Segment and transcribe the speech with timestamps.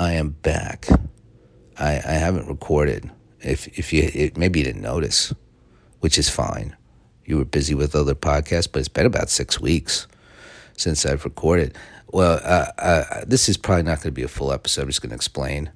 [0.00, 0.88] I am back.
[1.78, 3.10] I, I haven't recorded.
[3.42, 5.34] If if you it, maybe you didn't notice,
[6.00, 6.74] which is fine.
[7.26, 10.06] You were busy with other podcasts, but it's been about six weeks
[10.74, 11.76] since I've recorded.
[12.08, 14.82] Well, uh, uh, this is probably not going to be a full episode.
[14.82, 15.70] I'm just going to explain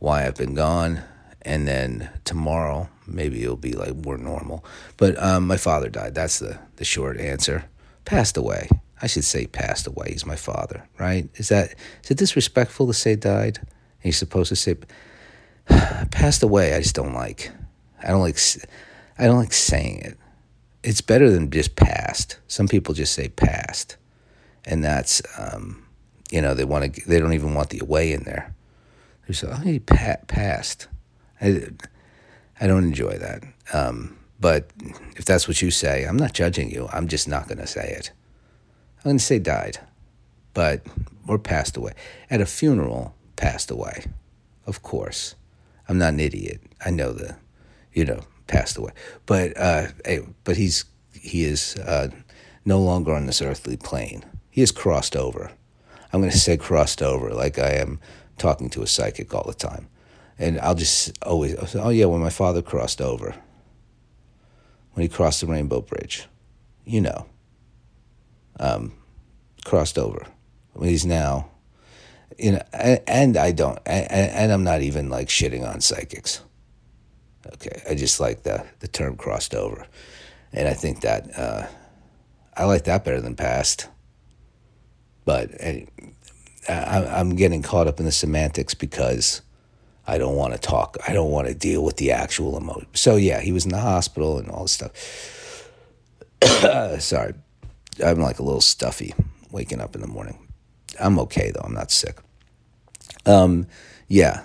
[0.00, 1.00] why I've been gone,
[1.40, 4.66] and then tomorrow maybe it'll be like more normal.
[4.98, 6.14] But um, my father died.
[6.14, 7.64] That's the the short answer.
[8.04, 8.68] Passed away.
[9.02, 10.12] I should say passed away.
[10.12, 11.28] He's my father, right?
[11.36, 13.58] Is that is it disrespectful to say died?
[13.58, 14.76] And you're supposed to say
[16.10, 16.74] passed away.
[16.74, 17.50] I just don't like.
[18.02, 18.38] I don't like.
[19.18, 20.18] I don't like saying it.
[20.82, 22.38] It's better than just passed.
[22.48, 23.96] Some people just say passed,
[24.64, 25.84] and that's um,
[26.30, 27.08] you know they want to.
[27.08, 28.54] They don't even want the away in there.
[29.26, 30.88] They say, "Oh, he pa- passed."
[31.40, 31.68] I,
[32.60, 33.42] I don't enjoy that.
[33.72, 34.70] Um, but
[35.16, 36.88] if that's what you say, I'm not judging you.
[36.92, 38.12] I'm just not going to say it.
[39.06, 39.78] Going to say died,
[40.52, 40.84] but
[41.28, 41.92] or passed away.
[42.28, 44.06] At a funeral, passed away.
[44.66, 45.36] Of course.
[45.88, 46.60] I'm not an idiot.
[46.84, 47.36] I know the,
[47.92, 48.90] you know, passed away.
[49.24, 49.90] But uh,
[50.42, 52.08] but he's he is uh,
[52.64, 54.24] no longer on this earthly plane.
[54.50, 55.52] He has crossed over.
[56.12, 58.00] I'm going to say crossed over, like I am
[58.38, 59.86] talking to a psychic all the time,
[60.36, 63.36] and I'll just always oh yeah, when my father crossed over,
[64.94, 66.26] when he crossed the Rainbow Bridge,
[66.84, 67.28] you know
[68.58, 68.92] um,
[69.64, 70.26] crossed over.
[70.74, 71.50] I mean, he's now,
[72.38, 76.42] you know, and, and I don't, and, and, I'm not even like shitting on psychics.
[77.54, 79.86] Okay, I just like the the term crossed over,
[80.52, 81.66] and I think that uh,
[82.56, 83.88] I like that better than past.
[85.24, 85.86] But I,
[86.68, 89.42] I'm getting caught up in the semantics because
[90.06, 90.96] I don't want to talk.
[91.06, 92.88] I don't want to deal with the actual emotion.
[92.94, 94.92] So yeah, he was in the hospital and all this stuff.
[97.00, 97.34] Sorry,
[98.04, 99.14] I'm like a little stuffy
[99.50, 100.38] waking up in the morning.
[101.00, 101.62] I'm okay though.
[101.64, 102.18] I'm not sick.
[103.24, 103.66] Um,
[104.08, 104.42] yeah.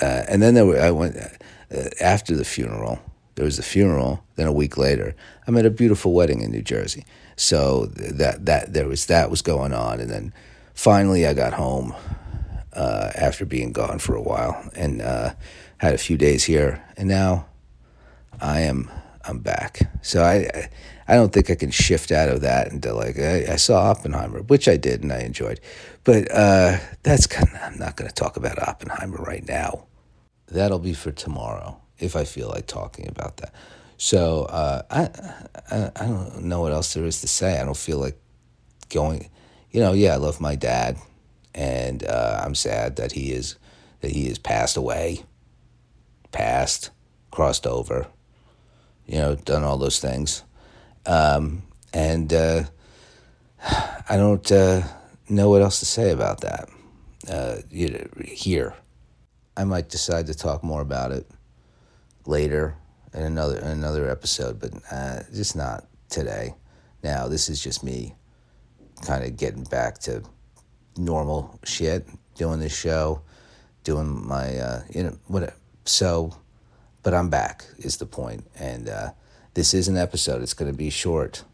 [0.00, 3.00] Uh, and then there were, I went uh, after the funeral.
[3.36, 4.24] There was a funeral.
[4.36, 5.14] Then a week later,
[5.46, 7.04] I'm at a beautiful wedding in New Jersey.
[7.36, 10.32] So that that there was that was going on, and then
[10.74, 11.94] finally I got home
[12.72, 15.34] uh, after being gone for a while and uh,
[15.78, 17.46] had a few days here, and now
[18.40, 18.90] I am
[19.26, 19.80] I'm back.
[20.02, 20.68] So I
[21.08, 24.42] I don't think I can shift out of that into like I, I saw Oppenheimer,
[24.42, 25.60] which I did and I enjoyed,
[26.04, 29.86] but uh, that's kind of, I'm not going to talk about Oppenheimer right now.
[30.48, 33.52] That'll be for tomorrow if I feel like talking about that.
[33.98, 35.08] So uh, I,
[35.70, 37.60] I I don't know what else there is to say.
[37.60, 38.18] I don't feel like
[38.90, 39.30] going.
[39.70, 40.96] You know, yeah, I love my dad,
[41.54, 43.56] and uh, I'm sad that he is
[44.00, 45.24] that he has passed away,
[46.32, 46.90] passed,
[47.30, 48.06] crossed over.
[49.06, 50.42] You know, done all those things.
[51.04, 51.62] Um,
[51.92, 52.64] and uh,
[54.08, 54.82] I don't uh,
[55.28, 56.68] know what else to say about that
[57.28, 58.74] uh, you know, here.
[59.56, 61.26] I might decide to talk more about it
[62.26, 62.76] later
[63.14, 66.54] in another in another episode, but uh, just not today.
[67.02, 68.14] Now this is just me,
[69.02, 70.22] kind of getting back to
[70.96, 73.22] normal shit, doing this show,
[73.84, 75.54] doing my uh, you know what.
[75.84, 76.36] So,
[77.06, 79.10] but I'm back is the point, and uh,
[79.54, 80.42] this is an episode.
[80.42, 81.44] It's going to be short.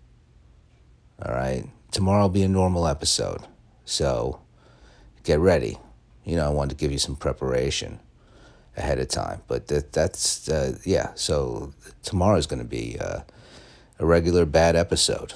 [1.22, 1.68] All right.
[1.90, 3.42] Tomorrow will be a normal episode.
[3.84, 4.40] So
[5.24, 5.76] get ready.
[6.24, 8.00] You know, I wanted to give you some preparation
[8.78, 9.42] ahead of time.
[9.46, 11.10] But that, that's, uh, yeah.
[11.16, 13.20] So tomorrow is going to be uh,
[13.98, 15.34] a regular bad episode.